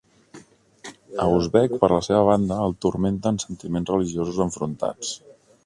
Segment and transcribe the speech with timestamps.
[1.25, 5.17] A Usbek, per la seva banda, el turmenten sentiments religiosos enfrontats.